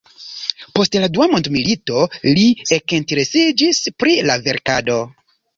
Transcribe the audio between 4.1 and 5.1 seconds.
la verkado.